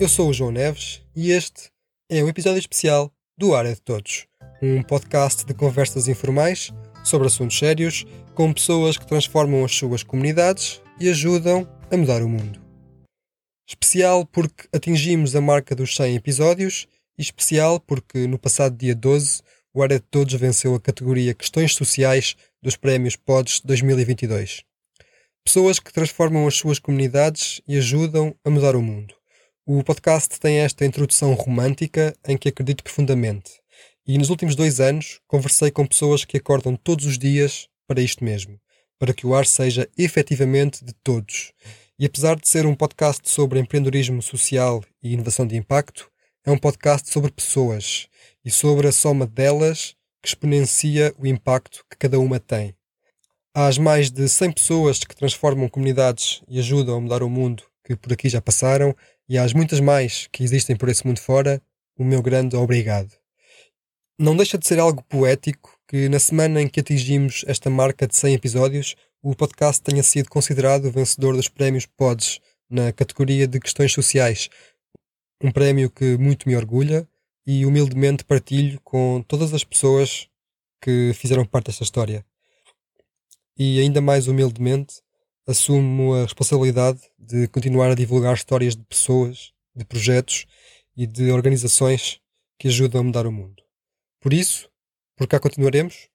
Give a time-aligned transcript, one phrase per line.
[0.00, 1.70] Eu sou o João Neves e este
[2.08, 4.26] é um episódio especial do Área de Todos,
[4.62, 6.72] um podcast de conversas informais
[7.04, 12.28] sobre assuntos sérios com pessoas que transformam as suas comunidades e ajudam a mudar o
[12.30, 12.62] mundo.
[13.68, 16.86] Especial porque atingimos a marca dos 100 episódios
[17.18, 19.42] e especial porque no passado dia 12
[19.74, 24.64] o Área de Todos venceu a categoria Questões Sociais dos Prémios PODS 2022.
[25.44, 29.14] Pessoas que transformam as suas comunidades e ajudam a mudar o mundo.
[29.68, 33.50] O podcast tem esta introdução romântica em que acredito profundamente.
[34.06, 38.22] E nos últimos dois anos conversei com pessoas que acordam todos os dias para isto
[38.22, 38.60] mesmo,
[38.96, 41.52] para que o ar seja efetivamente de todos.
[41.98, 46.08] E apesar de ser um podcast sobre empreendedorismo social e inovação de impacto,
[46.44, 48.06] é um podcast sobre pessoas
[48.44, 52.72] e sobre a soma delas que exponencia o impacto que cada uma tem.
[53.52, 57.64] Há as mais de 100 pessoas que transformam comunidades e ajudam a mudar o mundo
[57.86, 58.94] que por aqui já passaram
[59.28, 61.60] e às muitas mais que existem por esse mundo fora,
[61.98, 63.12] o meu grande obrigado.
[64.18, 68.16] Não deixa de ser algo poético que na semana em que atingimos esta marca de
[68.16, 73.92] 100 episódios, o podcast tenha sido considerado vencedor dos prémios Pods na categoria de questões
[73.92, 74.48] sociais.
[75.42, 77.06] Um prémio que muito me orgulha
[77.46, 80.28] e humildemente partilho com todas as pessoas
[80.80, 82.24] que fizeram parte desta história.
[83.58, 85.02] E ainda mais humildemente,
[85.46, 90.46] assumo a responsabilidade de continuar a divulgar histórias de pessoas, de projetos
[90.96, 92.20] e de organizações
[92.58, 93.62] que ajudam a mudar o mundo.
[94.20, 94.68] Por isso,
[95.16, 96.08] por cá continuaremos,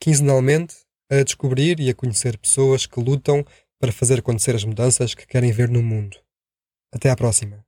[0.00, 0.76] quinzenalmente,
[1.10, 3.44] a descobrir e a conhecer pessoas que lutam
[3.80, 6.16] para fazer acontecer as mudanças que querem ver no mundo.
[6.92, 7.64] Até à próxima.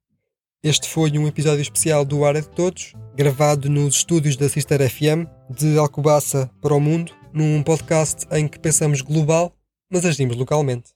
[0.62, 5.26] Este foi um episódio especial do Área de Todos, gravado nos estúdios da Sister FM,
[5.48, 9.56] de Alcobaça para o Mundo, num podcast em que pensamos global
[9.90, 10.92] mas agimos localmente.